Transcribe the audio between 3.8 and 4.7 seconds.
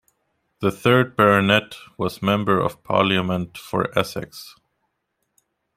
Essex.